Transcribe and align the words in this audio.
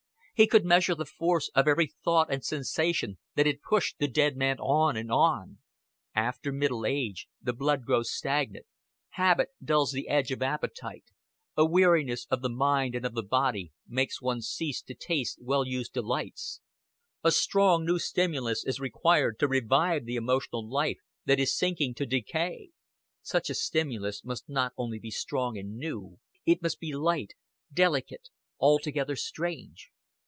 He 0.33 0.47
could 0.47 0.65
measure 0.65 0.95
the 0.95 1.05
force 1.05 1.51
of 1.53 1.67
every 1.67 1.85
thought 2.03 2.33
and 2.33 2.43
sensation 2.43 3.19
that 3.35 3.45
had 3.45 3.61
pushed 3.61 3.99
the 3.99 4.07
dead 4.07 4.35
man 4.35 4.57
on 4.57 4.97
and 4.97 5.11
on. 5.11 5.59
After 6.15 6.51
middle 6.51 6.83
age 6.83 7.27
the 7.39 7.53
blood 7.53 7.83
grows 7.85 8.11
stagnant, 8.11 8.65
habit 9.09 9.49
dulls 9.63 9.91
the 9.91 10.07
edge 10.09 10.31
of 10.31 10.41
appetite, 10.41 11.03
a 11.55 11.63
weariness 11.63 12.25
of 12.31 12.41
the 12.41 12.49
mind 12.49 12.95
and 12.95 13.05
of 13.05 13.13
the 13.13 13.21
body 13.21 13.71
makes 13.87 14.19
one 14.19 14.41
cease 14.41 14.81
to 14.81 14.95
taste 14.95 15.37
well 15.39 15.63
used 15.63 15.93
delights; 15.93 16.59
a 17.23 17.29
strong 17.29 17.85
new 17.85 17.99
stimulus 17.99 18.65
is 18.65 18.79
required 18.79 19.37
to 19.37 19.47
revive 19.47 20.05
the 20.05 20.15
emotional 20.15 20.67
life 20.67 20.97
that 21.23 21.39
is 21.39 21.55
sinking 21.55 21.93
to 21.93 22.07
decay. 22.07 22.69
Such 23.21 23.51
a 23.51 23.53
stimulus 23.53 24.23
must 24.23 24.49
not 24.49 24.73
only 24.75 24.97
be 24.97 25.11
strong 25.11 25.55
and 25.55 25.77
new, 25.77 26.17
it 26.47 26.63
must 26.63 26.79
be 26.79 26.93
light, 26.95 27.35
delicate, 27.71 28.29
altogether 28.59 29.15
strange. 29.15 29.91